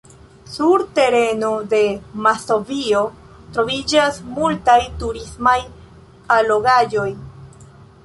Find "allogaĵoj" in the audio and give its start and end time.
6.41-7.11